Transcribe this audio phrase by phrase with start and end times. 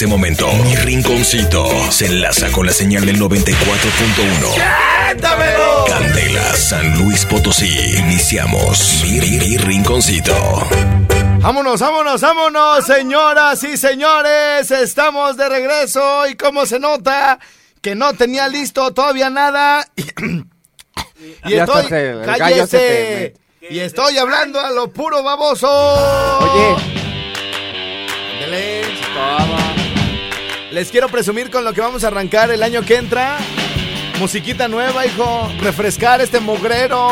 [0.00, 5.86] este momento, mi rinconcito se enlaza con la señal del 94.1.
[5.86, 7.68] Candela, San Luis Potosí.
[7.98, 10.32] Iniciamos mi, mi- mi rinconcito.
[11.40, 14.70] Vámonos, vámonos, vámonos, señoras y señores.
[14.70, 17.38] Estamos de regreso y como se nota
[17.82, 19.86] que no tenía listo todavía nada.
[21.44, 21.86] y estoy,
[22.24, 23.34] cállese.
[23.68, 25.68] Y estoy hablando a lo puro baboso.
[25.68, 26.99] Oye.
[30.70, 33.38] Les quiero presumir con lo que vamos a arrancar el año que entra.
[34.20, 35.50] Musiquita nueva, hijo.
[35.60, 37.10] Refrescar este mugrero.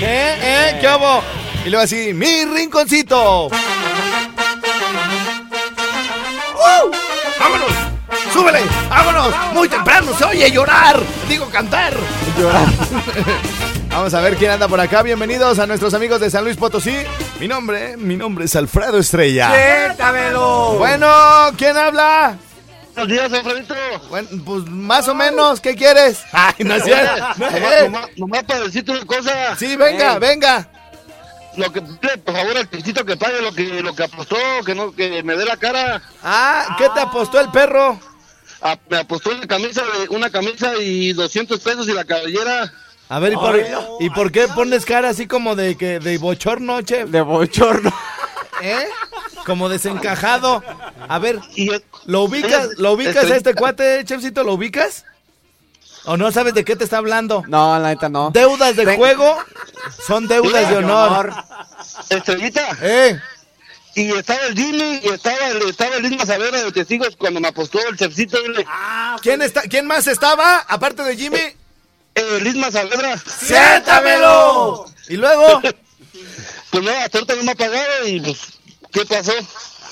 [0.00, 0.38] ¿Eh?
[0.42, 0.78] ¿Eh?
[0.80, 1.22] ¿Qué hago?
[1.64, 3.46] Y luego así, mi rinconcito.
[3.46, 3.50] ¡Uh!
[7.38, 7.70] ¡Vámonos!
[8.32, 8.62] ¡Súbele!
[8.88, 9.32] ¡Vámonos!
[9.54, 11.00] Muy temprano se oye llorar.
[11.28, 11.94] Digo cantar.
[12.36, 12.66] Llorar.
[13.90, 15.02] Vamos a ver quién anda por acá.
[15.02, 16.96] Bienvenidos a nuestros amigos de San Luis Potosí.
[17.40, 19.52] Mi nombre, mi nombre es Alfredo Estrella.
[19.54, 20.74] ¡Siéntamelo!
[20.78, 21.06] Bueno,
[21.58, 22.38] ¿quién habla?
[22.94, 23.74] Buenos días, Alfredito.
[24.08, 26.20] Bueno, pues más o menos, ¿qué quieres?
[26.32, 27.24] Ay, no es cierto.
[27.36, 29.54] No, Nomás, nomás- para decirte una cosa.
[29.56, 30.18] Sí, venga, Eh.
[30.18, 30.68] venga.
[31.58, 34.92] Lo que, por favor, al pistito que pague lo que, lo que apostó, que no,
[34.92, 36.02] que me dé la cara.
[36.22, 37.98] Ah, ¿qué te apostó el perro?
[38.62, 42.70] Ah, me apostó una camisa, de, una camisa y 200 pesos y la cabellera.
[43.08, 43.60] A ver, ¿y por,
[44.00, 47.04] ¿y por qué pones cara así como de que de bochorno, che?
[47.04, 47.92] De bochorno.
[48.62, 48.86] ¿Eh?
[49.44, 50.62] Como desencajado.
[51.08, 51.38] A ver,
[52.06, 54.42] ¿lo ubicas, ¿lo ubicas a este cuate, chefcito?
[54.42, 55.04] ¿Lo ubicas?
[56.06, 57.44] ¿O no sabes de qué te está hablando?
[57.48, 58.30] No, la neta no.
[58.30, 59.36] Deudas de Ten- juego
[60.06, 61.32] son deudas de honor.
[62.10, 62.76] Estrellita.
[62.80, 63.20] ¿Eh?
[63.94, 67.48] Y estaba el Jimmy y estaba el, estaba el Isma Savera de testigos cuando me
[67.48, 68.38] apostó el chefcito.
[69.22, 71.38] ¿Quién, está, ¿Quién más estaba, aparte de Jimmy?
[72.16, 73.16] El Isma Saavedra.
[73.40, 74.86] ¡Siéntamelo!
[75.08, 75.60] Y luego,
[76.70, 78.38] Pues no, hasta ahorita no me ha pagado y pues,
[78.92, 79.32] ¿qué pasó?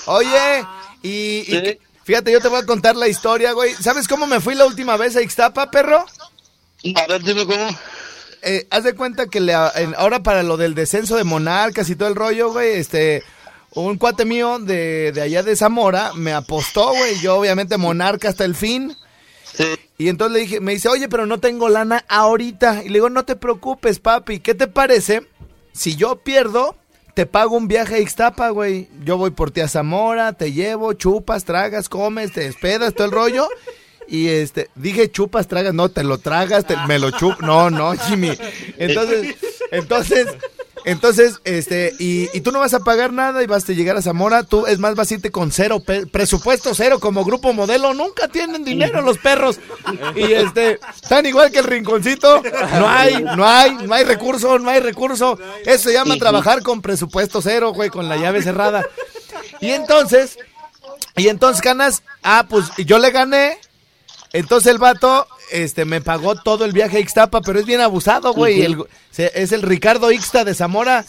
[0.07, 0.65] oye,
[1.01, 3.73] y, fíjate, yo te voy a contar la historia, güey.
[3.75, 6.05] ¿Sabes cómo me fui la última vez a Ixtapa, perro?
[6.95, 7.69] A ver, dime cómo.
[8.41, 11.95] Eh, haz de cuenta que le, en- ahora para lo del descenso de monarcas y
[11.95, 13.23] todo el rollo, güey, este,
[13.71, 18.45] un cuate mío de, de allá de Zamora me apostó, güey, yo obviamente monarca hasta
[18.45, 18.95] el fin.
[19.55, 19.65] Sí.
[19.97, 22.83] Y entonces le dije, me dice, oye, pero no tengo lana ahorita.
[22.83, 25.25] Y le digo, no te preocupes, papi, ¿qué te parece?
[25.71, 26.75] Si yo pierdo,
[27.13, 28.89] te pago un viaje a Ixtapa, güey.
[29.05, 33.11] Yo voy por ti a Zamora, te llevo, chupas, tragas, comes, te despedas, todo el
[33.11, 33.47] rollo.
[34.07, 37.93] Y este, dije chupas, tragas, no, te lo tragas, te- me lo chup, no, no,
[37.93, 38.37] Jimmy.
[38.77, 39.35] Entonces,
[39.71, 40.27] entonces,
[40.85, 44.03] entonces, este, y, y tú no vas a pagar nada y vas a llegar a
[44.03, 45.81] Zamora, tú, es más, vas a irte con cero,
[46.11, 49.59] presupuesto cero como grupo modelo, nunca tienen dinero los perros.
[50.15, 52.43] Y este, están igual que el rinconcito,
[52.77, 55.39] no hay, no hay, no hay recurso, no hay recurso.
[55.65, 58.85] Eso se llama trabajar con presupuesto cero, güey, con la llave cerrada.
[59.61, 60.37] Y entonces,
[61.15, 63.57] y entonces, Canas, ah, pues yo le gané.
[64.33, 68.33] Entonces el vato este, me pagó todo el viaje a Ixtapa, pero es bien abusado,
[68.33, 68.61] güey.
[68.61, 68.83] El-
[69.17, 71.05] es el Ricardo Ixta de Zamora.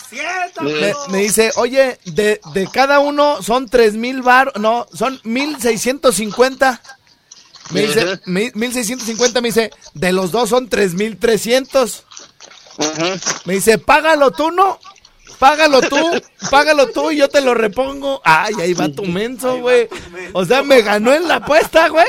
[0.60, 5.60] Me, me dice, oye, de, de cada uno son tres mil bar, no, son mil
[5.60, 6.80] seiscientos cincuenta.
[7.70, 12.04] Me dice, mil seiscientos cincuenta, me dice, de los dos son tres mil trescientos.
[13.44, 14.78] Me dice, págalo tú, ¿no?
[15.40, 15.98] Págalo tú,
[16.50, 18.22] págalo tú y yo te lo repongo.
[18.24, 19.88] Ay, ahí va tu menso, güey.
[20.32, 22.06] O sea, me ganó en la apuesta, güey.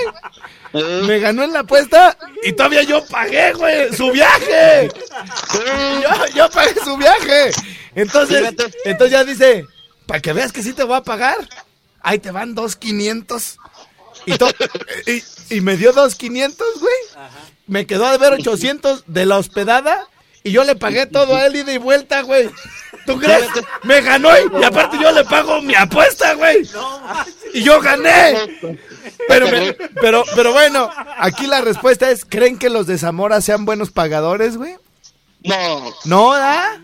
[1.03, 4.89] Me ganó en la apuesta y todavía yo pagué, güey, su viaje.
[5.53, 7.51] Yo, yo pagué su viaje.
[7.95, 8.53] Entonces,
[8.85, 9.65] entonces ya dice,
[10.05, 11.37] para que veas que sí te voy a pagar,
[12.01, 13.57] ahí te van dos quinientos.
[14.25, 14.33] Y,
[15.11, 15.23] y,
[15.57, 16.93] y me dio dos quinientos, güey.
[17.67, 20.07] Me quedó a deber 800 de la hospedada
[20.43, 22.49] y yo le pagué todo a él ida y vuelta, güey.
[23.07, 23.47] ¿Tú crees?
[23.83, 26.67] Me ganó y, y aparte yo le pago mi apuesta, güey.
[27.53, 28.59] Y yo gané.
[29.27, 33.65] Pero, me- pero, pero bueno, aquí la respuesta es, ¿creen que los de Zamora sean
[33.65, 34.75] buenos pagadores, güey?
[35.43, 36.77] No, No, ¿ah?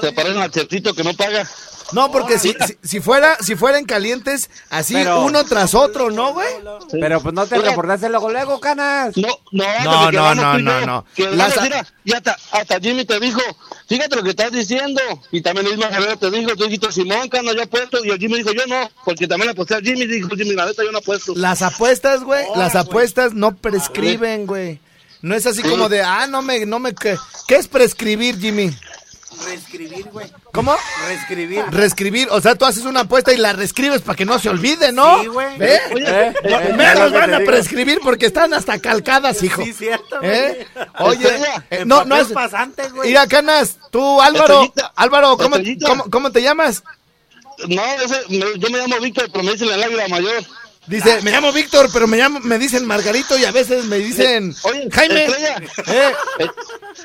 [0.00, 1.46] se parecen al chefcito que no paga.
[1.92, 6.32] No, porque si, si, si fuera, si fueran calientes, así Pero- uno tras otro, ¿no,
[6.32, 6.48] güey?
[6.90, 9.16] Pero pues no te reportaste luego, luego, canas.
[9.16, 11.04] No, no, No, no, no, no, no.
[11.32, 13.40] Las- mira, y hasta, hasta Jimmy te dijo,
[13.88, 15.00] fíjate lo que estás diciendo.
[15.30, 18.04] Y también el mismo Javier te dijo, tú dijiste, Simón, Cano, yo apuesto.
[18.04, 20.06] Y el Jimmy dijo, yo no, porque también le aposté a Jimmy.
[20.06, 21.32] Dijo, Jimmy, la neta, yo no apuesto.
[21.36, 24.80] Las apuestas, güey, las apuestas no prescriben, güey.
[25.22, 27.16] No es así como de, ah, no me, no me, ¿qué,
[27.48, 28.70] ¿qué es prescribir, Jimmy?
[29.44, 30.26] Reescribir, güey.
[30.52, 30.74] ¿Cómo?
[31.06, 31.64] Reescribir.
[31.70, 34.92] Reescribir, o sea, tú haces una apuesta y la reescribes para que no se olvide,
[34.92, 35.20] ¿no?
[35.20, 35.58] Sí, güey.
[35.58, 35.74] ¿Ve?
[35.76, 36.34] ¿Eh?
[36.44, 36.74] ¿Eh?
[36.76, 39.62] Me Es lo las que van a prescribir porque están hasta calcadas, hijo.
[39.64, 40.30] Sí, cierto, güey.
[40.30, 40.66] ¿Eh?
[41.00, 41.28] Oye,
[41.70, 42.28] eh, no, no es.
[42.28, 43.08] pasante, güey.
[43.08, 45.56] Mira, Canas, tú, Álvaro, Álvaro, ¿cómo,
[45.86, 46.82] cómo, cómo te llamas?
[47.68, 50.44] no, ese, me- yo me llamo Víctor, pero me dicen el águila mayor.
[50.88, 54.54] Dice, me llamo Víctor, pero me llamo, me dicen Margarito y a veces me dicen
[54.62, 55.24] Oye, Jaime.
[55.24, 55.56] Estrella.
[55.86, 56.46] Eh, Eh,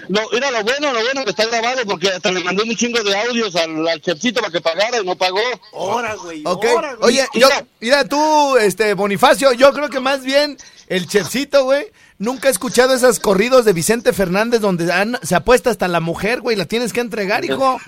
[0.09, 3.01] Lo, mira, lo bueno, lo bueno que está grabado, porque hasta le mandé un chingo
[3.03, 5.39] de audios al, al chefcito para que pagara y no pagó.
[5.73, 6.41] Ahora, güey.
[6.45, 6.65] ok.
[6.65, 7.19] ahora, güey.
[7.19, 7.47] Oye, yo,
[7.79, 10.57] mira tú, este, Bonifacio, yo creo que más bien
[10.87, 11.87] el chefcito, güey,
[12.17, 16.41] nunca he escuchado esos corridos de Vicente Fernández donde han- se apuesta hasta la mujer,
[16.41, 17.79] güey, la tienes que entregar, hijo.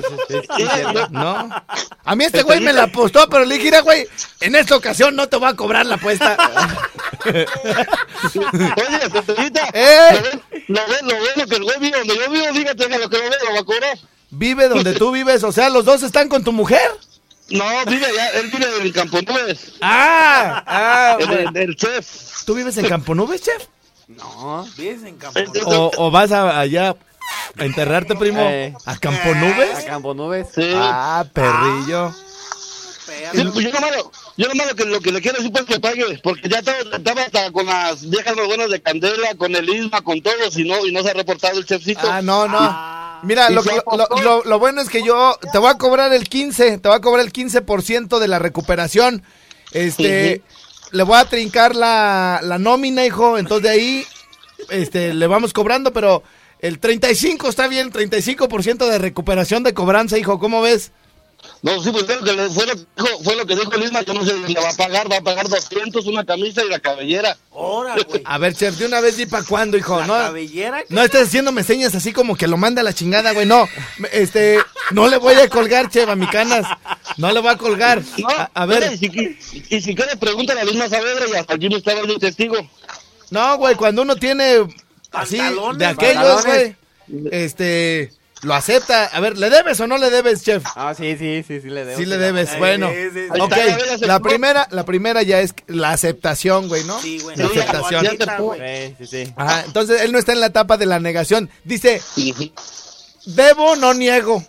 [1.10, 1.48] No.
[2.04, 4.06] A mí este güey me la apostó, pero le dije, "Mira, güey,
[4.40, 6.36] en esta ocasión no te voy a cobrar la apuesta.
[7.24, 7.46] Oye,
[9.18, 10.40] Estrellita, Eh.
[10.68, 13.08] lo, ven- lo, ven- lo que el güey vive donde yo vivo, fíjate que lo
[13.10, 13.98] que lo ve lo va a cobrar.
[14.30, 16.90] Vive donde tú vives, o sea, los dos están con tu mujer.
[17.50, 22.44] No, vive allá, él vive en el Campo Nubes, Ah, ah, el, el- el chef.
[22.46, 23.66] ¿Tú vives en Campo Nubes, chef?
[24.08, 24.66] No.
[24.76, 25.38] Vives en campo.
[25.38, 26.94] Entonces, ¿O, o vas a, allá
[27.58, 28.40] a enterrarte, primo?
[28.40, 28.74] Eh.
[28.86, 29.78] ¿A Campo Nubes?
[29.78, 30.46] A Campo Nubes.
[30.54, 30.72] Sí.
[30.74, 32.14] Ah, perrillo.
[33.34, 35.64] Sí, pues yo nomás, lo- yo nomás lo que, lo que le quiero decir pues
[35.64, 39.68] que pague, porque ya estaba, estaba hasta con las viejas buenas de Candela, con el
[39.68, 42.00] Isma, con todos, y no, y no se ha reportado el chefcito.
[42.10, 43.20] Ah, no, no.
[43.24, 44.22] Mira, ¿Y lo, se lo- apostó?
[44.22, 47.00] lo- lo bueno es que yo te voy a cobrar el 15, te voy a
[47.00, 49.22] cobrar el 15% de la recuperación.
[49.72, 50.42] Este,
[50.90, 54.06] le voy a trincar la, la nómina, hijo, entonces de ahí
[54.70, 56.22] este le vamos cobrando, pero
[56.62, 60.92] el 35 está bien, 35% de recuperación de cobranza, hijo, ¿cómo ves?
[61.60, 63.82] No, sí, pues fue lo que, fue lo que dijo, fue lo que dijo el
[63.82, 66.62] Isma, yo no sé si le va a pagar, va a pagar 200, una camisa
[66.64, 67.36] y la cabellera.
[67.52, 68.22] Ahora, güey.
[68.24, 70.12] A ver, chef, de una vez di para cuándo, hijo, La ¿no?
[70.14, 70.84] cabellera.
[70.88, 73.46] No estés haciéndome señas así como que lo manda a la chingada, güey.
[73.46, 73.68] No,
[74.12, 74.58] este,
[74.92, 76.64] no le voy a colgar, chef, a mi canas.
[77.16, 78.02] No le voy a colgar.
[78.18, 81.32] No, A, a ver, y si, y si quiere pregúntale a la Isma Saavedra y
[81.34, 82.56] hasta Jimmy estaba de testigo.
[83.30, 84.58] no, güey, cuando uno tiene
[85.12, 86.76] así Pantalones, de aquellos, güey,
[87.30, 88.12] este,
[88.42, 89.06] lo acepta.
[89.06, 90.64] A ver, ¿le debes o no le debes, chef?
[90.74, 91.98] Ah, sí, sí, sí, sí le debo.
[91.98, 92.90] Sí le debes, Ay, bueno.
[92.90, 93.40] sí, sí, sí.
[93.40, 93.56] Ok,
[94.00, 97.00] la primera, la primera ya es la aceptación, güey, ¿no?
[97.00, 97.36] Sí, güey.
[97.36, 98.06] La aceptación.
[98.06, 99.32] Sí, sí, sí.
[99.36, 101.50] Ajá, entonces él no está en la etapa de la negación.
[101.64, 102.02] Dice,
[103.26, 104.44] debo, no niego.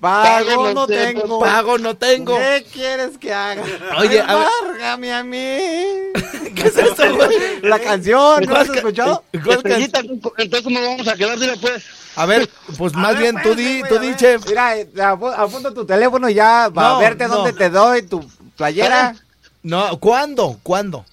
[0.00, 1.20] Pago no tengo.
[1.20, 1.38] tengo.
[1.40, 2.36] Pago, no tengo.
[2.36, 3.62] ¿Qué quieres que haga?
[3.98, 4.46] Oye, a.
[4.62, 5.36] Embargame a mí.
[6.54, 7.60] ¿Qué es esto, güey?
[7.62, 9.24] La canción, ¿no ¿Cuál has escuchado?
[9.32, 11.38] ¿Cuál can- Estrellita, entonces ¿cómo vamos a quedar?
[11.38, 11.84] Dile pues.
[12.16, 12.48] A ver,
[12.78, 14.46] pues más ver, bien tú espérate, di, tú di, chef.
[14.46, 17.34] Mira, eh, apu- apunta tu teléfono ya para No, verte no.
[17.36, 18.24] dónde te doy tu
[18.56, 19.14] playera.
[19.62, 20.58] No, ¿cuándo?
[20.62, 21.04] ¿Cuándo?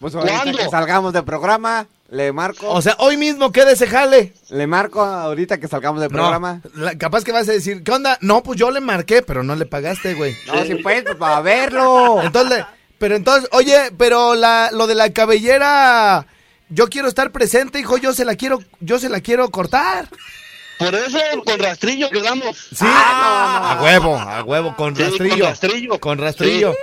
[0.00, 0.58] Pues ahorita ¿Cuándo?
[0.58, 2.68] que salgamos del programa, le marco.
[2.70, 4.32] O sea, hoy mismo quede ese jale.
[4.50, 6.60] le marco ahorita que salgamos del programa.
[6.74, 8.16] No, la- capaz que vas a decir, ¿qué onda?
[8.22, 10.34] No, pues yo le marqué, pero no le pagaste, güey.
[10.46, 12.22] No, si puedes, pues para verlo.
[12.22, 12.64] Entonces,
[12.98, 16.26] pero entonces, oye, pero la, lo de la cabellera,
[16.70, 20.08] yo quiero estar presente, hijo, yo se la quiero, yo se la quiero cortar.
[20.78, 22.56] Por eso, con rastrillo quedamos.
[22.74, 26.00] Sí, a huevo, a huevo, con Sí, con rastrillo.
[26.00, 26.74] Con rastrillo.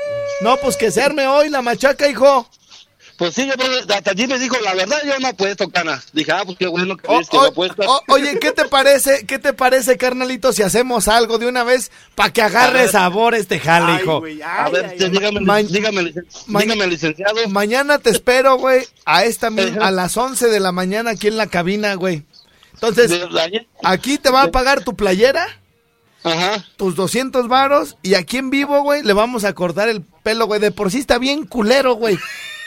[0.42, 2.48] No, pues que se arme hoy la machaca, hijo.
[3.18, 3.54] Pues sí, yo
[3.96, 6.06] hasta allí me dijo, la verdad yo no apuesto, canas.
[6.12, 7.88] Dije, ah, pues qué bueno que O- ves que no o- apuestas.
[7.88, 11.92] o- oye, ¿qué te parece, qué te parece, carnalito, si hacemos algo de una vez
[12.16, 12.90] para que agarre ver.
[12.90, 14.18] sabor este jale, Ay, hijo?
[14.18, 15.10] a ver, ay, ay.
[15.10, 16.14] dígame, Ma- dígame,
[16.48, 17.48] ma- dígame, licenciado.
[17.48, 21.48] Mañana te espero, güey, a esta a las 11 de la mañana aquí en la
[21.48, 22.24] cabina, güey.
[22.74, 23.18] Entonces,
[23.82, 25.48] aquí te va a pagar tu playera,
[26.24, 26.66] Ajá.
[26.76, 30.60] tus 200 varos, y aquí en vivo, güey, le vamos a cortar el pelo, güey.
[30.60, 32.18] De por sí está bien culero, güey.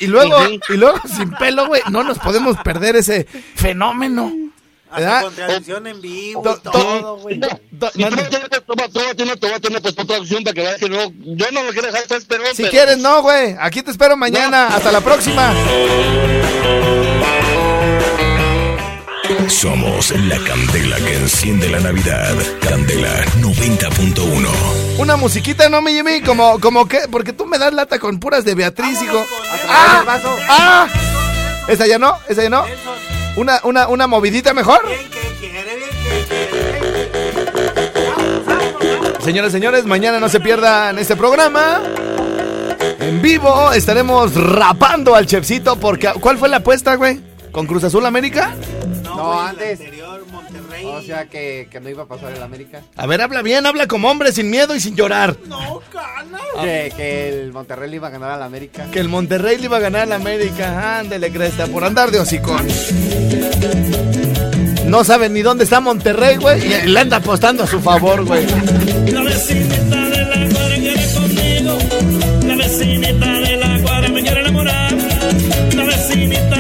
[0.01, 0.37] Y luego,
[0.69, 4.33] y luego sin pelo, güey, no nos podemos perder ese fenómeno.
[4.91, 5.25] ¿Verdad?
[5.25, 7.37] con transmisión en vivo y to- todo, güey.
[7.37, 7.61] Y tú vas-
[8.65, 11.73] tú vas a tener- pues otra opción para que veas que no, yo no lo
[11.73, 13.55] quiero dejar pues, pero Si quieres, no, güey.
[13.61, 14.69] Aquí te espero mañana.
[14.69, 15.53] Hasta la próxima.
[19.49, 22.35] Somos la candela que enciende la Navidad.
[22.63, 24.49] Candela 90.1.
[24.99, 26.23] Una musiquita, ¿no, mi Jimmy?
[26.23, 29.23] Como, como que, porque tú me das lata con puras de Beatriz, hijo.
[29.69, 30.05] Ah.
[30.49, 30.89] ¡Ah!
[31.69, 32.17] ¿Esa ya no?
[32.29, 32.65] ¿Esa ya no?
[33.37, 34.81] ¿Una, una, una movidita mejor?
[39.23, 41.83] Señoras y señores, mañana no se pierdan este programa.
[43.01, 46.11] En vivo estaremos rapando al chefcito porque...
[46.21, 47.21] ¿Cuál fue la apuesta, güey?
[47.53, 48.55] ¿Con Cruz Azul América?
[49.19, 49.81] No, la antes.
[49.81, 50.85] anterior, Monterrey.
[50.85, 52.83] O sea que, que no iba a pasar el América.
[52.97, 55.37] A ver, habla bien, habla como hombre, sin miedo y sin llorar.
[55.47, 56.39] No, cana.
[56.63, 58.87] Que, que el Monterrey le iba a ganar al América.
[58.91, 60.99] Que el Monterrey le iba a ganar al América.
[61.01, 62.67] Ándele, cresta, por andar de hocicón.
[64.87, 66.65] No saben ni dónde está Monterrey, güey.
[66.85, 68.47] Y le anda apostando a su favor, güey.
[69.13, 71.79] La vecinita de la cuadra quiere conmigo.
[72.47, 74.93] La vecinita de la cuadra me quiere enamorar.
[75.75, 76.57] La vecinita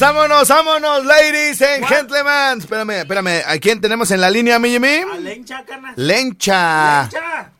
[0.00, 2.58] Vámonos, vámonos, vámonos, ladies and gentlemen.
[2.58, 3.42] Espérame, espérame.
[3.46, 4.88] ¿A quién tenemos en la línea, mi Jimmy?
[5.12, 5.94] A Lencha, carnal.
[5.96, 7.02] Lencha.
[7.04, 7.52] Lencha.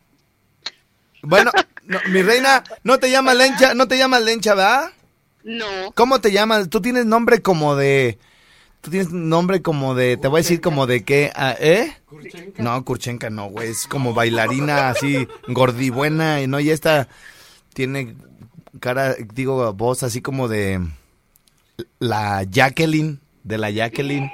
[1.22, 1.52] Bueno,
[1.84, 4.90] no, mi reina, no te llamas Lencha, no te llamas Lencha, ¿verdad?
[5.44, 6.68] No, ¿Cómo te llamas?
[6.70, 8.18] Tú tienes nombre como de.
[8.80, 10.16] Tú tienes nombre como de.
[10.16, 11.30] Te voy a decir como de qué.
[11.36, 11.96] ah, ¿Eh?
[12.56, 13.70] No, Kurchenka no, güey.
[13.70, 16.40] Es como bailarina así, gordibuena.
[16.42, 17.06] Y no, y esta
[17.74, 18.16] tiene
[18.80, 20.80] cara, digo, voz así como de.
[21.98, 23.20] La Jacqueline.
[23.42, 24.30] De la Jacqueline.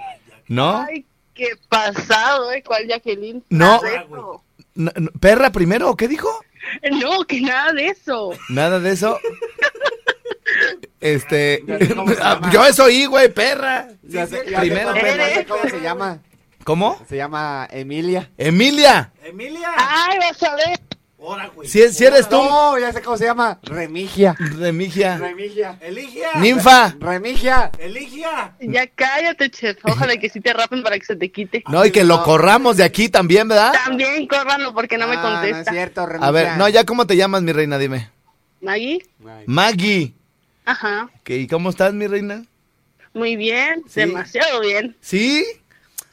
[0.49, 0.85] ¿No?
[0.89, 1.05] ay,
[1.35, 2.63] qué pasado, ¿eh?
[2.65, 3.43] ¿Cuál Jacqueline?
[3.49, 3.81] No.
[5.21, 6.29] ¿Perra primero qué dijo?
[6.93, 8.31] No, que nada de eso.
[8.49, 9.19] Nada de eso.
[11.01, 11.65] Este.
[12.53, 13.89] Yo eso oí, güey, perra.
[14.03, 16.19] Ya sé, ya sé Primero, sé cómo se llama.
[16.65, 17.05] ¿Cómo?
[17.09, 18.31] Se llama Emilia.
[18.37, 19.13] Emilia.
[19.25, 19.71] Emilia.
[19.77, 20.81] Ay, vas a ver.
[21.23, 21.69] Ahora, güey.
[21.69, 23.59] Si, si eres tú, No, ya sé cómo se llama.
[23.63, 24.35] Remigia.
[24.39, 25.19] Remigia.
[25.19, 25.77] Remigia.
[25.81, 26.29] Eligia.
[26.37, 26.97] Ninfa.
[26.99, 27.71] Remigia.
[27.79, 28.55] Eligia.
[28.61, 29.77] Ya cállate, chef.
[29.85, 31.63] Ojalá que sí te rapen para que se te quite.
[31.69, 33.73] No, y que lo corramos de aquí también, ¿verdad?
[33.85, 35.73] También córranlo porque no me Ah, No es contesta.
[35.73, 36.27] cierto, Remigia.
[36.29, 38.09] A ver, no, ya cómo te llamas, mi reina, dime.
[38.63, 39.05] Maggie.
[39.47, 40.15] Maggie.
[40.65, 41.11] ajá.
[41.25, 42.45] ¿Qué, ¿Y cómo estás, mi reina?
[43.13, 44.01] Muy bien, Sí.
[44.01, 44.97] demasiado bien.
[45.01, 45.45] ¿Sí?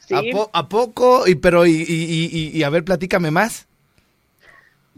[0.06, 1.26] Sí, ¿A, po- a poco?
[1.28, 3.66] Y pero, y, y, y, y- y a ver, platícame más.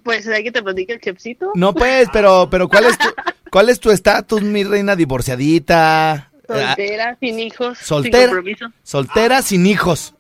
[0.03, 1.53] Pues hay que te platique el chefcito.
[1.55, 3.09] No, pues, pero, pero ¿cuál es tu,
[3.51, 4.97] cuál es tu estatus, mi reina?
[4.97, 6.31] ¿Divorciadita?
[6.53, 8.19] Ah, Soltera, sin hijos, soltera.
[8.19, 8.67] sin compromiso.
[8.83, 10.15] Soltera, sin hijos,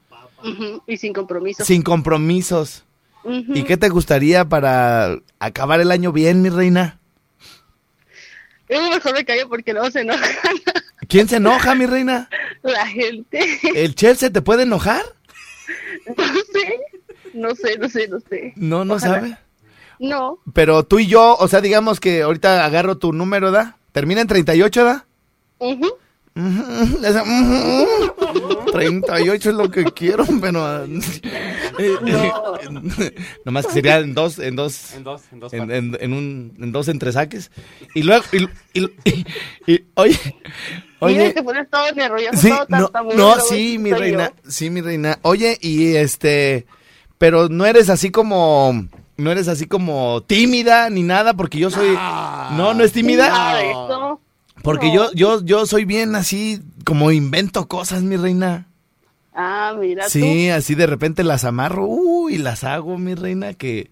[0.86, 1.64] y sin compromiso.
[1.64, 2.84] sin compromisos.
[3.24, 6.98] ¿Y qué te gustaría para acabar el año bien, mi reina?
[8.68, 10.30] Es mejor me callo porque luego se enojan
[11.08, 12.28] ¿Quién se enoja, mi reina?
[12.62, 13.58] la gente.
[13.74, 15.02] ¿El chef se te puede enojar?
[16.06, 16.14] No
[16.52, 16.80] sé,
[17.34, 18.52] no sé, no sé, no sé.
[18.56, 19.14] No, no Ojalá.
[19.16, 19.36] sabe.
[20.00, 23.76] No, Pero tú y yo, o sea, digamos que ahorita agarro tu número, ¿da?
[23.92, 25.06] Termina en 38, ¿da?
[25.58, 25.86] ujú.
[26.36, 28.70] Ujú, esa, ujú.
[28.72, 30.84] 38 es lo que quiero, pero...
[30.84, 30.88] eh,
[31.78, 32.32] eh,
[33.44, 34.94] Nomás que sería en dos, en dos...
[34.94, 37.50] En dos, en dos En, en, en un, en dos entresaques.
[37.94, 38.44] Y luego, y,
[38.78, 39.24] y- y-
[39.66, 40.18] y- oye,
[41.02, 44.50] Mira, oye, te pones todo nervioso, sí, todo no, no, sí, mi reina, yo.
[44.50, 45.18] sí, mi reina.
[45.22, 46.66] Oye, y este,
[47.18, 48.86] pero no eres así como,
[49.20, 53.56] no eres así como tímida ni nada, porque yo soy, no, no es tímida,
[54.62, 54.94] porque no.
[54.94, 58.66] yo, yo, yo soy bien así, como invento cosas, mi reina.
[59.32, 63.90] Ah, mira Sí, así de repente las amarro, uy, las hago, mi reina, que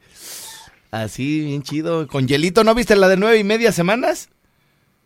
[0.90, 2.06] así, bien chido.
[2.08, 4.30] Con hielito, ¿no viste la de nueve y media semanas?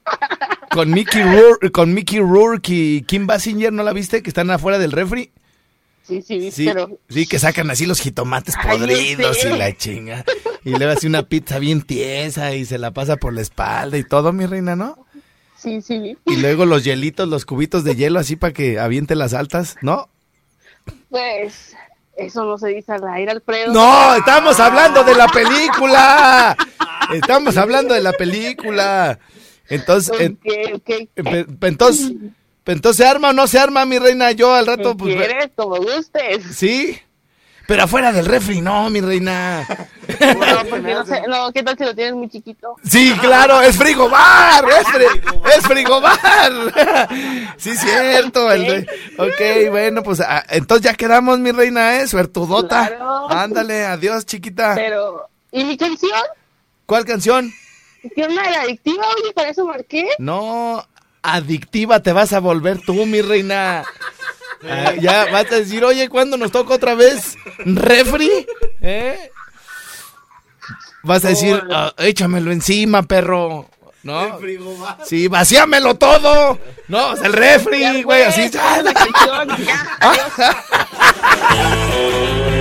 [0.70, 4.22] Con Mickey Rourke, con Mickey Rourke y Kim Basinger, ¿no la viste?
[4.22, 5.30] Que están afuera del refri.
[6.20, 6.98] Sí, sí, Sí, pero...
[7.08, 9.50] sí, que sacan así los jitomates Ay, no podridos sé.
[9.50, 10.24] y la chinga.
[10.64, 14.04] Y luego así una pizza bien tiesa y se la pasa por la espalda y
[14.04, 15.06] todo, mi reina, ¿no?
[15.56, 16.16] Sí, sí.
[16.26, 20.08] Y luego los hielitos, los cubitos de hielo así para que aviente las altas, ¿no?
[21.08, 21.74] Pues,
[22.16, 23.72] eso no se dice al aire, Alfredo.
[23.72, 26.56] No, estamos hablando de la película.
[27.12, 29.18] Estamos hablando de la película.
[29.68, 30.90] Entonces, en- Ok, ok.
[31.14, 32.12] pe- pe- entonces,
[32.66, 34.30] entonces ¿se arma o no se arma, mi reina?
[34.32, 36.44] Yo al rato, pues, ve- quieres, como gustes.
[36.56, 36.98] sí.
[37.64, 39.64] Pero afuera del refri, no, mi reina.
[40.20, 42.74] No, porque no sé, no, ¿qué tal si lo tienes muy chiquito?
[42.84, 46.52] Sí, claro, es frigobar, es, fri- es frigobar.
[47.56, 48.50] Sí, cierto.
[48.50, 52.08] el re- ok, bueno, pues ah, entonces ya quedamos, mi reina, ¿eh?
[52.08, 52.88] Suertudota.
[52.88, 53.30] Claro.
[53.30, 54.74] Ándale, adiós, chiquita.
[54.74, 56.20] Pero, ¿y mi canción?
[56.84, 57.52] ¿Cuál canción?
[58.14, 59.04] ¿Qué onda de adictiva?
[59.16, 60.08] Oye, para eso marqué.
[60.18, 60.84] No,
[61.22, 63.84] adictiva te vas a volver tú, mi reina.
[64.68, 67.36] Ah, ya vas a decir, oye, ¿cuándo nos toca otra vez?
[67.64, 68.46] ¿Refri?
[68.80, 69.30] ¿Eh?
[71.02, 73.68] Vas a decir, "Ah, échamelo encima, perro.
[74.04, 74.38] ¿No?
[75.04, 76.58] Sí, vacíamelo todo.
[76.88, 78.50] No, o sea, el refri, güey, así.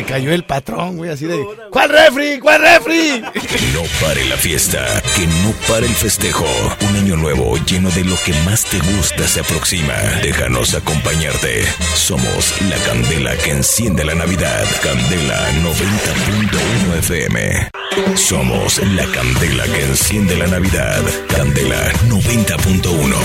[0.00, 1.44] Le cayó el patrón, güey, así de.
[1.70, 2.38] ¿Cuál refri?
[2.38, 3.22] ¿Cuál refri?
[3.34, 4.82] Que no pare la fiesta,
[5.14, 6.46] que no pare el festejo.
[6.88, 9.92] Un año nuevo lleno de lo que más te gusta se aproxima.
[10.22, 11.64] Déjanos acompañarte.
[11.92, 14.64] Somos la candela que enciende la Navidad.
[14.82, 17.68] Candela 90.1 FM.
[18.16, 21.02] Somos la candela que enciende la Navidad.
[21.28, 23.16] Candela 90.1.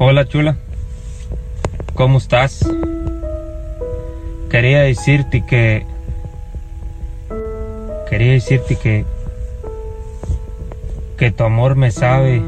[0.00, 0.56] Hola chula,
[1.94, 2.66] ¿cómo estás?
[4.50, 5.86] Quería decirte que...
[8.08, 9.04] Quería decirte que...
[11.16, 12.40] Que tu amor me sabe...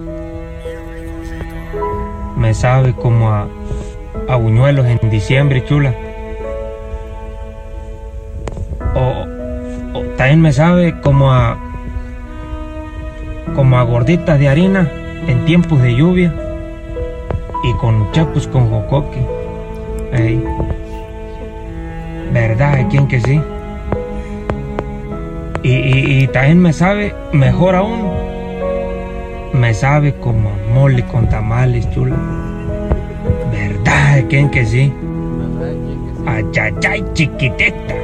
[2.36, 3.48] Me sabe como a...
[4.28, 5.94] A buñuelos en diciembre, chula.
[8.94, 11.58] O, también me sabe como a...
[13.56, 14.88] como a gorditas de harina
[15.26, 16.32] en tiempos de lluvia
[17.64, 19.18] y con chapus con jocoque.
[20.12, 20.44] Ey.
[22.32, 22.86] ¿Verdad?
[22.90, 23.40] ¿Quién que sí?
[25.62, 28.12] Y, y- y también me sabe, mejor aún,
[29.52, 32.16] me sabe como mole con tamales, chula.
[33.50, 34.24] ¿Verdad?
[34.28, 34.92] ¿Quién que sí?
[36.26, 37.94] Ayayay, chiquitita.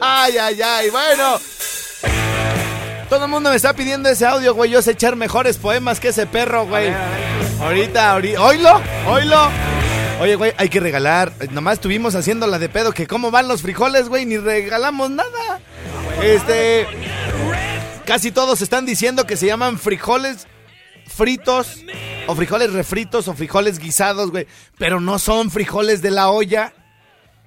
[0.00, 1.38] Ay, ay, ay, bueno.
[3.08, 4.70] Todo el mundo me está pidiendo ese audio, güey.
[4.70, 6.92] Yo sé echar mejores poemas que ese perro, güey.
[7.60, 8.42] Ahorita, ahorita.
[8.42, 8.80] ¡Oilo!
[9.08, 9.48] ¡Oilo!
[10.20, 11.32] Oye, güey, hay que regalar.
[11.50, 15.60] Nomás estuvimos haciendo la de pedo que cómo van los frijoles, güey, ni regalamos nada.
[16.22, 16.86] Este.
[18.06, 20.46] Casi todos están diciendo que se llaman frijoles
[21.06, 21.82] fritos,
[22.26, 24.46] o frijoles refritos, o frijoles guisados, güey.
[24.78, 26.72] Pero no son frijoles de la olla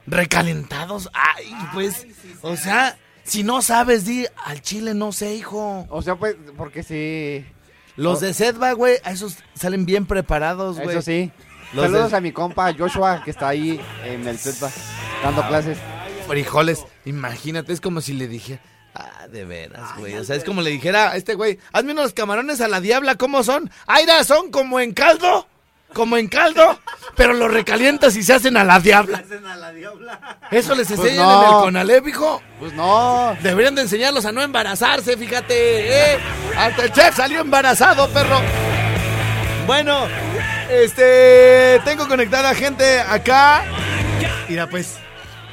[0.06, 1.10] recalentados.
[1.14, 2.08] Ay, pues,
[2.42, 5.86] o sea, si no sabes, di al chile, no sé, hijo.
[5.90, 7.46] O sea, pues, porque sí.
[7.96, 10.90] Los de Sedva, güey, a esos salen bien preparados, güey.
[10.90, 11.32] Eso sí.
[11.74, 14.70] Los Saludos de- a mi compa Joshua, que está ahí en el CETBA
[15.24, 15.78] dando clases.
[16.28, 18.60] Frijoles, imagínate, es como si le dije.
[18.96, 20.16] Ah, de veras, güey.
[20.18, 23.16] O sea, es como le dijera a este güey, hazme unos camarones a la diabla,
[23.16, 23.70] ¿cómo son?
[23.86, 25.48] Aira, son como en caldo,
[25.94, 26.80] como en caldo,
[27.16, 29.24] pero los recalientas y se hacen a la diabla.
[30.50, 31.42] Eso les Pues enseñan no.
[31.44, 32.42] en el Conalep, hijo.
[32.60, 33.38] Pues no.
[33.44, 36.18] Deberían de enseñarlos a no embarazarse, fíjate, ¿eh?
[36.58, 38.40] Hasta el chef salió embarazado, perro.
[39.68, 40.08] Bueno,
[40.72, 41.80] este.
[41.84, 43.64] Tengo conectada gente acá.
[44.48, 44.98] Mira, pues.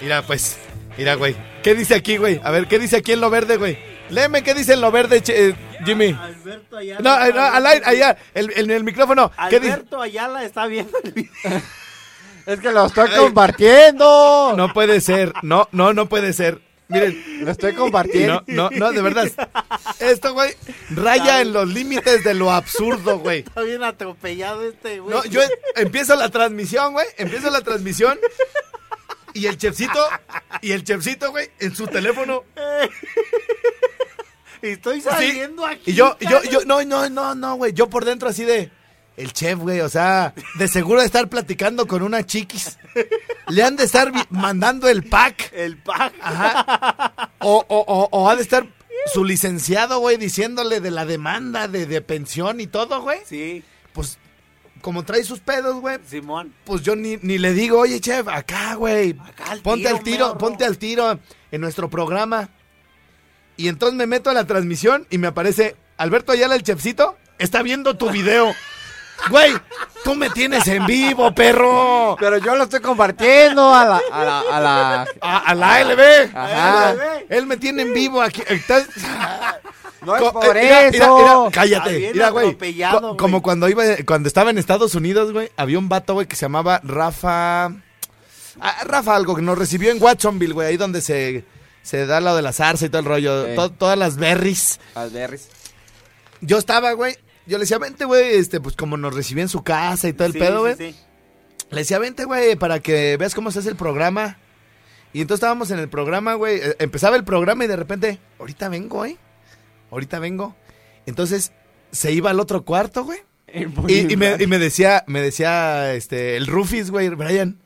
[0.00, 0.56] Mira, pues.
[0.96, 1.34] Mira, güey.
[1.62, 2.40] ¿Qué dice aquí, güey?
[2.44, 3.76] A ver, ¿qué dice aquí en lo verde, güey?
[4.10, 6.16] Léeme qué dice en lo verde, eh, Jimmy.
[6.20, 7.00] Alberto Ayala.
[7.02, 9.32] No, eh, no, al aire, allá, el- en el micrófono.
[9.50, 9.72] ¿Qué dice?
[9.72, 11.30] Alberto Ayala está viendo el video.
[12.46, 14.52] Es que lo estoy compartiendo.
[14.54, 15.32] No puede ser.
[15.42, 16.60] No, no, no puede ser.
[16.88, 18.42] Miren, Lo estoy compartiendo.
[18.46, 19.30] No, no, no, de verdad.
[20.00, 20.54] Esto, güey,
[20.90, 23.40] raya en los límites de lo absurdo, güey.
[23.40, 25.14] Está bien atropellado este güey.
[25.14, 25.40] No, yo
[25.76, 27.06] empiezo la transmisión, güey.
[27.16, 28.18] Empiezo la transmisión.
[29.32, 29.98] Y el chefcito,
[30.62, 32.44] y el chefcito, güey, en su teléfono.
[34.62, 35.90] Estoy saliendo aquí.
[35.90, 37.72] Y yo, yo, yo, no, no, no, no, güey.
[37.72, 38.70] Yo por dentro así de.
[39.16, 42.78] El chef, güey, o sea, de seguro de estar platicando con una chiquis.
[43.48, 45.52] Le han de estar mandando el pack.
[45.52, 46.14] El pack.
[46.20, 47.30] Ajá.
[47.40, 48.66] O, o, o, o ha de estar
[49.12, 53.20] su licenciado, güey, diciéndole de la demanda de, de pensión y todo, güey.
[53.26, 54.18] Sí, Pues,
[54.80, 56.52] como trae sus pedos, güey, Simón.
[56.64, 59.16] pues yo ni, ni le digo, oye, chef, acá, güey.
[59.18, 60.38] Acá al Ponte tiro, al tiro, morro".
[60.38, 61.20] ponte al tiro
[61.52, 62.48] en nuestro programa.
[63.56, 67.62] Y entonces me meto a la transmisión y me aparece Alberto Ayala, el chefcito, está
[67.62, 68.52] viendo tu video.
[69.30, 69.54] Güey,
[70.04, 72.16] tú me tienes en vivo, perro.
[72.20, 74.00] Pero yo lo estoy compartiendo a la.
[74.12, 76.00] A la, a la- A, a la ALB.
[76.34, 76.94] Ajá.
[77.28, 78.42] Él me tiene en vivo aquí.
[78.46, 78.88] Estás-
[80.02, 81.16] No es Co- por eh, mira, eso.
[81.18, 82.10] mira, cállate.
[82.12, 82.54] Mira, güey.
[82.90, 83.16] Co-.
[83.16, 86.42] Como cuando iba, cuando estaba en Estados Unidos, güey, había un vato, güey, que se
[86.42, 87.66] llamaba Rafa.
[88.60, 91.44] Ah, Rafa, algo que nos recibió en Watsonville, güey, ahí donde se,
[91.82, 93.46] se da lo de la zarza y todo el rollo.
[93.46, 93.54] Sí.
[93.56, 94.78] to- todas las berries.
[94.94, 95.48] Al Berries.
[96.42, 97.16] Yo estaba, güey.
[97.46, 100.26] Yo le decía, vente, güey, este, pues como nos recibió en su casa y todo
[100.26, 100.76] el Sí, pedo, güey.
[100.76, 100.94] sí.
[101.70, 104.38] Le decía, vente, güey, para que veas cómo se hace el programa.
[105.12, 106.56] Y entonces estábamos en el programa, güey.
[106.60, 109.16] eh, Empezaba el programa y de repente, ahorita vengo, ¿eh?
[109.90, 110.56] Ahorita vengo.
[111.06, 111.52] Entonces
[111.92, 113.18] se iba al otro cuarto, güey.
[113.88, 117.60] Y, y me, y me decía, me decía, este, el Rufis, güey, Brian.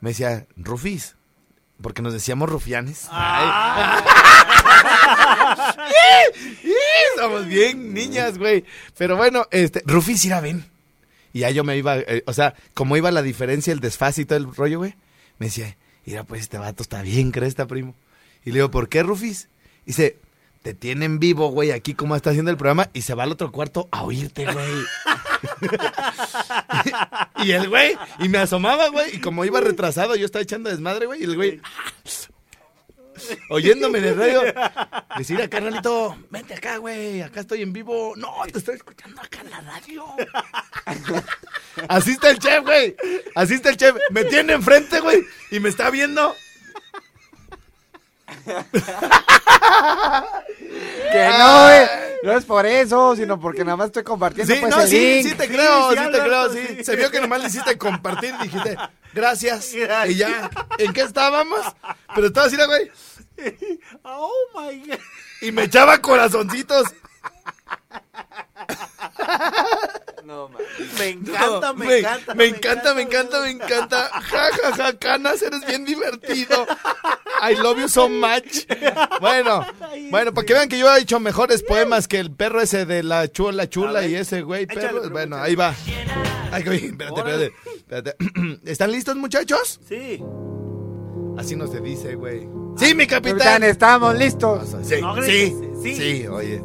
[0.00, 1.16] Me decía, Rufis.
[1.80, 3.06] Porque nos decíamos rufianes.
[3.10, 4.02] Ay.
[7.22, 8.64] Somos bien niñas, güey.
[8.98, 10.64] Pero bueno, este, Rufis, ir a ven.
[11.32, 14.24] Y ya yo me iba, eh, o sea, como iba la diferencia, el desfase y
[14.24, 14.96] todo el rollo, güey.
[15.38, 17.94] Me decía, mira, pues este vato está bien, cresta, primo.
[18.44, 19.48] Y le digo, ¿por qué, Rufis?
[19.86, 20.18] Dice,
[20.62, 22.90] te tienen vivo, güey, aquí como está haciendo el programa.
[22.92, 24.82] Y se va al otro cuarto a oírte, güey.
[27.44, 29.14] y el güey, y me asomaba, güey.
[29.14, 31.20] Y como iba retrasado, yo estaba echando desmadre, güey.
[31.20, 31.60] Y el güey,
[33.50, 34.42] oyéndome en el radio,
[35.16, 38.14] decir, carnalito, vente acá, güey, acá estoy en vivo.
[38.16, 40.04] No, te estoy escuchando acá en la radio.
[41.88, 42.96] Así está el chef, güey.
[43.34, 43.96] Así está el chef.
[44.10, 46.34] Me tiene enfrente, güey, y me está viendo.
[51.12, 51.86] Que no, güey.
[52.22, 55.14] No es por eso, sino porque nada más estoy compartiendo Sí, pues, no, el sí,
[55.16, 55.28] link.
[55.28, 56.74] sí te creo, Sí, sí, sí, te creo, Alberto, sí.
[56.78, 56.84] sí.
[56.84, 58.76] Se vio que nomás le hiciste compartir, dijiste,
[59.12, 59.72] gracias.
[59.74, 60.10] Gracias.
[60.10, 61.60] Y ya, ¿en qué estábamos?
[62.14, 62.90] Pero estaba así, güey.
[64.04, 64.98] Oh my God.
[65.40, 66.86] Y me echaba corazoncitos.
[70.98, 72.34] Me encanta, No, me, encanta.
[72.34, 74.08] Me encanta, me encanta, me encanta.
[74.08, 76.66] Ja, ja, ja, canas, eres bien divertido.
[77.42, 78.66] I love you so much.
[79.20, 79.66] Bueno,
[80.10, 83.02] bueno, para que vean que yo he hecho mejores poemas que el perro ese de
[83.02, 85.10] la chula chula y ese güey perro.
[85.10, 85.74] Bueno, ahí va.
[86.52, 88.16] Ay, espérate, espérate.
[88.64, 89.80] ¿Están listos, muchachos?
[89.88, 90.22] Sí.
[91.38, 92.48] Así no se dice, güey.
[92.76, 93.62] Sí, mi Capitán, capitán.
[93.64, 94.76] estamos listos.
[94.82, 95.20] Sí, No sí,
[95.54, 96.26] grites, sí, sí.
[96.26, 96.62] oye.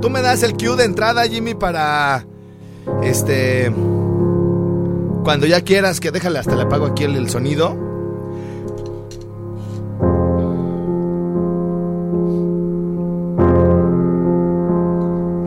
[0.00, 2.24] Tú me das el cue de entrada, Jimmy, para
[3.02, 3.72] este
[5.24, 7.76] cuando ya quieras que déjale hasta le apago aquí el, el sonido.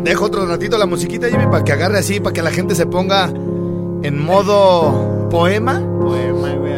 [0.04, 2.86] Dejo otro ratito la musiquita, Jimmy, para que agarre así, para que la gente se
[2.88, 3.27] ponga
[4.04, 5.80] en modo poema.
[6.01, 6.73] Poema, güey,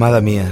[0.00, 0.48] Amada mía,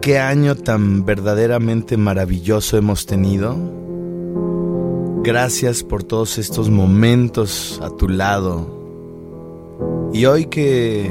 [0.00, 3.54] qué año tan verdaderamente maravilloso hemos tenido.
[5.22, 8.66] Gracias por todos estos momentos a tu lado.
[10.12, 11.08] Y hoy que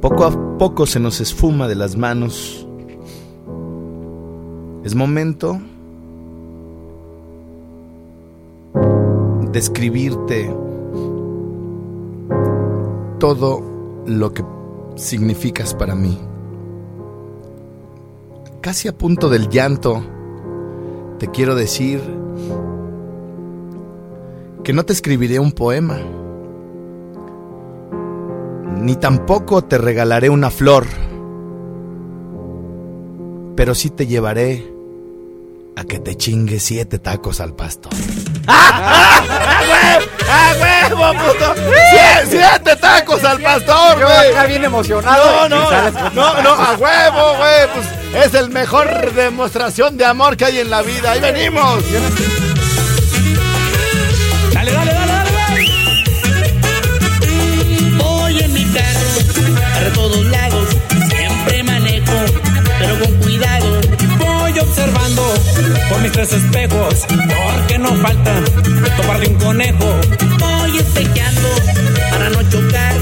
[0.00, 2.66] poco a poco se nos esfuma de las manos,
[4.82, 5.60] es momento
[9.52, 10.52] de escribirte
[13.24, 14.44] todo lo que
[14.96, 16.20] significas para mí.
[18.60, 20.04] Casi a punto del llanto,
[21.18, 22.02] te quiero decir
[24.62, 26.00] que no te escribiré un poema,
[28.82, 30.84] ni tampoco te regalaré una flor,
[33.56, 34.70] pero sí te llevaré
[35.76, 37.94] a que te chingue siete tacos al pastor.
[40.28, 41.54] ¡Ah, huevo, puto!
[41.54, 44.30] ¡Sie- ¡Siete tacos al pastor, Yo güey!
[44.30, 45.48] acá bien emocionado.
[45.48, 45.70] No, no,
[46.12, 47.68] no, no, a huevo, güey.
[47.74, 51.12] Pues es el mejor demostración de amor que hay en la vida.
[51.12, 51.82] ¡Ahí venimos!
[54.52, 55.34] Dale, dale, dale, dale.
[57.98, 60.68] Voy en mi carro para todos lados,
[61.10, 62.12] siempre manejo,
[62.78, 63.53] pero con cuidado.
[64.66, 65.22] Observando
[65.88, 68.34] por mis tres espejos, porque no falta
[68.96, 70.00] topar de un conejo.
[70.38, 71.48] Voy espejeando
[72.10, 72.94] para no chocar.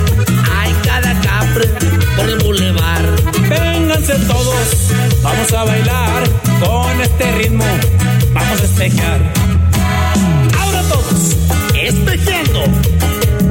[0.58, 1.68] Hay cada capre
[2.16, 3.02] por el bulevar.
[3.48, 6.22] Vénganse todos, vamos a bailar
[6.60, 7.64] con este ritmo.
[8.32, 9.20] Vamos a espejear.
[10.60, 11.36] Ahora todos,
[11.74, 12.64] espejeando.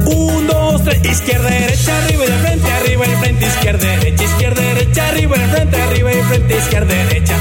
[0.06, 4.24] Un, dos, tres, izquierda, derecha, arriba y de frente, arriba y de frente, izquierda, derecha,
[4.24, 7.36] izquierda, derecha, arriba y de frente, arriba y frente, izquierda, derecha.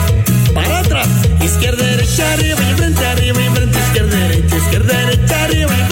[1.44, 5.91] Izquierda, derecha, arriba y de frente, arriba y de frente, izquierda, derecha, izquierda, derecha, arriba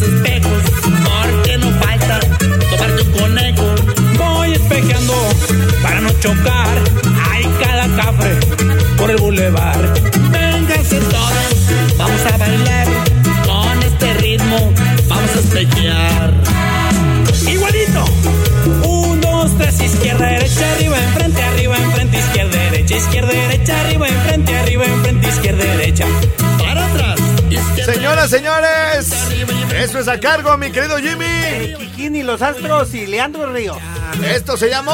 [0.00, 2.20] espejos, porque no falta
[2.70, 3.74] tomarte un conejo.
[4.16, 5.14] Voy espejeando
[5.82, 6.78] para no chocar,
[7.30, 8.36] hay cada cafre
[8.96, 9.94] por el bulevar.
[10.30, 12.86] Vénganse todos, vamos a bailar
[13.46, 14.72] con este ritmo,
[15.08, 16.34] vamos a espejear.
[17.46, 18.04] Igualito.
[18.84, 24.56] Un, dos, tres, izquierda, derecha, arriba, enfrente, arriba, enfrente, izquierda, derecha, izquierda, derecha, arriba, enfrente,
[24.56, 26.04] arriba, enfrente, izquierda, derecha.
[26.58, 27.20] Para atrás.
[27.48, 28.97] izquierda, Señoras, señores,
[29.78, 31.74] eso es a cargo, mi querido Jimmy.
[31.78, 33.78] Kikín y los astros y Leandro Ríos.
[34.24, 34.92] Esto se llamó.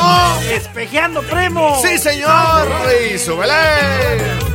[0.51, 1.81] Espejeando primo.
[1.83, 2.69] ¡Sí, señor!
[3.13, 3.53] ¡Y súbele!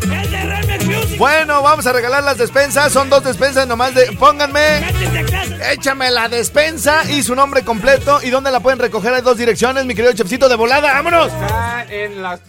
[0.03, 1.17] El de Remix Music.
[1.17, 2.91] Bueno, vamos a regalar las despensas.
[2.91, 4.11] Son dos despensas nomás de.
[4.13, 4.83] Pónganme.
[5.71, 8.19] Échame la despensa y su nombre completo.
[8.23, 9.13] ¿Y dónde la pueden recoger?
[9.13, 10.93] Hay dos direcciones, mi querido Chefcito de volada.
[10.93, 11.31] ¡Vámonos!
[11.31, 12.39] Está en la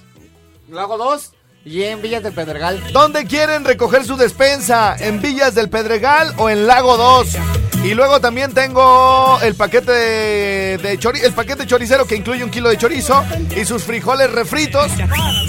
[0.68, 1.32] Lago 2
[1.64, 2.92] y en Villas del Pedregal.
[2.92, 4.96] ¿Dónde quieren recoger su despensa?
[4.98, 7.36] ¿En Villas del Pedregal o en Lago 2?
[7.82, 12.50] Y luego también tengo el paquete de, de chori- el paquete choricero que incluye un
[12.50, 13.24] kilo de chorizo
[13.56, 14.92] y sus frijoles refritos.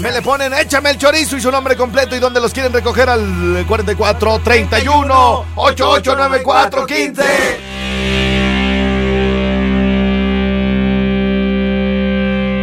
[0.00, 3.10] Me le ponen, échame el chorizo y su nombre completo y dónde los quieren recoger
[3.10, 7.22] al 44 31 8894 15.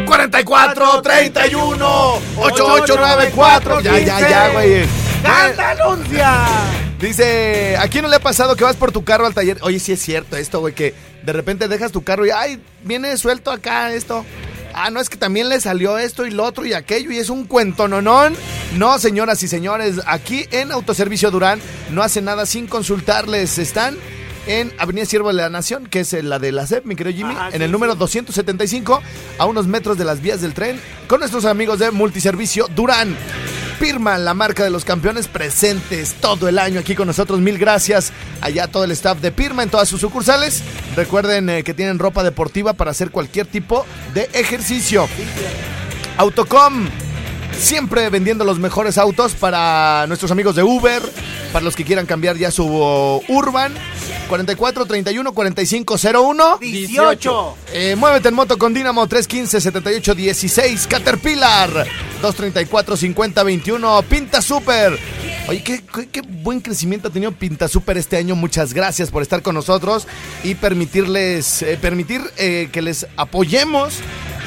[0.06, 4.86] 44 31 8894 Ya, ya, ya, güey.
[5.24, 6.34] ¡Canta, anuncia!
[7.00, 9.58] Dice, ¿a quién no le ha pasado que vas por tu carro al taller?
[9.62, 13.16] Oye, sí es cierto esto, güey, que de repente dejas tu carro y, ay, viene
[13.16, 14.26] suelto acá esto.
[14.74, 17.30] Ah, no, es que también le salió esto y lo otro y aquello y es
[17.30, 18.36] un cuentononón.
[18.78, 23.58] No, señoras y señores, aquí en Autoservicio Durán no hace nada sin consultarles.
[23.58, 23.98] Están
[24.46, 27.34] en Avenida Siervo de la Nación, que es la de la CEP, mi querido Jimmy,
[27.34, 29.02] Ajá, en el número 275,
[29.38, 33.16] a unos metros de las vías del tren, con nuestros amigos de Multiservicio Durán.
[33.80, 37.40] Pirma, la marca de los campeones presentes todo el año aquí con nosotros.
[37.40, 38.12] Mil gracias
[38.42, 40.62] allá todo el staff de Pirma en todas sus sucursales.
[40.98, 45.08] Recuerden eh, que tienen ropa deportiva para hacer cualquier tipo de ejercicio.
[46.18, 46.90] Autocom,
[47.58, 51.02] siempre vendiendo los mejores autos para nuestros amigos de Uber,
[51.52, 53.74] para los que quieran cambiar ya su uh, Urban.
[54.28, 57.56] 44 31 45 01 18.
[57.74, 61.70] eh, muévete en moto con Dinamo 315 78 16 Caterpillar
[62.22, 65.00] 234 50 21 Pinta Super.
[65.48, 68.36] Oye, qué, qué- qué buen crecimiento ha tenido Pinta Super este año.
[68.36, 70.08] Muchas gracias por estar con nosotros
[70.44, 73.96] y permitirles eh, permitir eh, que les apoyemos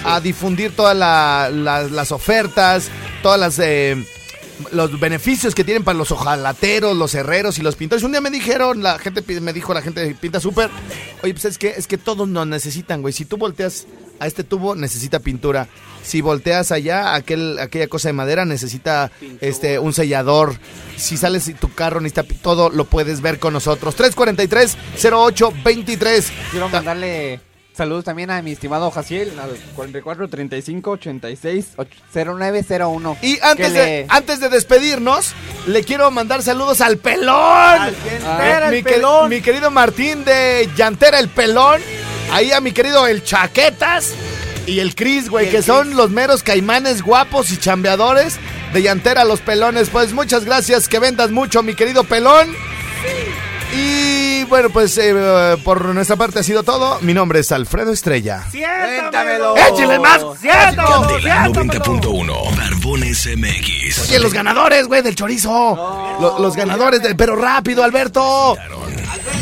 [0.04, 2.88] a difundir todas la- la- las ofertas,
[3.20, 3.96] todas las eh,
[4.70, 8.04] los beneficios que tienen para los ojalateros, los herreros y los pintores.
[8.04, 10.70] Un día me dijeron, la gente me dijo, la gente de Pinta Super,
[11.22, 13.12] oye, pues es que, es que todos nos necesitan, güey.
[13.12, 13.86] Si tú volteas
[14.20, 15.68] a este tubo, necesita pintura.
[16.02, 19.10] Si volteas allá, aquel, aquella cosa de madera necesita
[19.40, 20.56] este un sellador.
[20.96, 23.96] Si sales y tu carro necesita todo, lo puedes ver con nosotros.
[23.96, 26.24] 343-0823.
[26.50, 27.40] Quiero mandarle
[27.74, 31.66] saludos también a mi estimado Jaciel al 44 35 86
[32.14, 33.16] 0901.
[33.22, 35.32] Y antes, de, le- antes de despedirnos,
[35.66, 37.34] le quiero mandar saludos al pelón.
[37.80, 39.28] Al entera mi, el que- pelón.
[39.30, 41.80] mi querido Martín de Llantera el Pelón.
[42.30, 44.12] Ahí a mi querido el Chaquetas
[44.66, 48.38] y el Cris, güey, que son los meros caimanes guapos y chambeadores
[48.72, 49.90] de Llantera los Pelones.
[49.90, 52.48] Pues muchas gracias, que vendas mucho, mi querido Pelón.
[53.74, 54.11] Y
[54.44, 56.98] bueno, pues eh, por nuestra parte ha sido todo.
[57.00, 58.44] Mi nombre es Alfredo Estrella.
[58.50, 59.56] Siéntamelo.
[59.56, 60.22] ¡Échale más!
[60.40, 60.86] Siéntamelo.
[61.08, 62.00] Candela Siéntamelo.
[62.00, 62.56] 90.1.
[62.56, 64.08] Barbones MX.
[64.08, 66.16] Oye, los ganadores, güey, del chorizo.
[66.20, 67.16] Lo- los ganadores del...
[67.16, 68.56] Pero rápido, Alberto.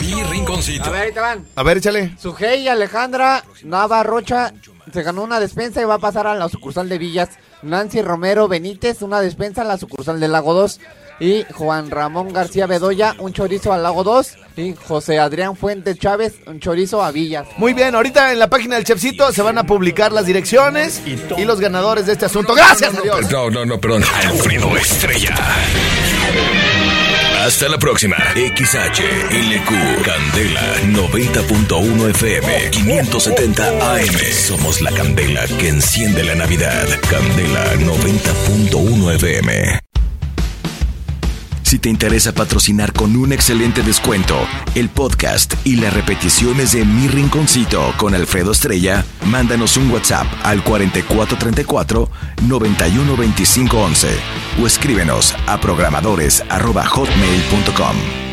[0.00, 0.84] Mi rinconcito.
[0.86, 1.46] A ver, ahí te van.
[1.54, 2.14] A ver, échale.
[2.18, 4.52] Sujei Alejandra Nava Rocha
[4.92, 7.28] se ganó una despensa y va a pasar a la sucursal de Villas.
[7.62, 10.80] Nancy Romero Benítez, una despensa a la sucursal del Lago 2.
[11.20, 14.36] Y Juan Ramón García Bedoya, un chorizo al Lago 2.
[14.56, 17.46] Y José Adrián Fuentes Chávez, un chorizo a Villas.
[17.58, 21.44] Muy bien, ahorita en la página del Chefcito se van a publicar las direcciones y
[21.44, 22.54] los ganadores de este asunto.
[22.54, 23.30] Gracias a Dios.
[23.30, 24.02] No, no, no, perdón.
[24.24, 25.36] Alfredo Estrella.
[27.44, 28.16] Hasta la próxima.
[28.34, 29.70] XHLQ
[30.04, 34.32] Candela 90.1 FM 570 AM.
[34.32, 36.86] Somos la candela que enciende la Navidad.
[37.08, 39.89] Candela 90.1 FM.
[41.70, 44.36] Si te interesa patrocinar con un excelente descuento
[44.74, 50.64] el podcast y las repeticiones de Mi Rinconcito con Alfredo Estrella, mándanos un WhatsApp al
[50.64, 52.10] 4434
[52.48, 54.08] 912511
[54.60, 58.29] o escríbenos a programadores@hotmail.com.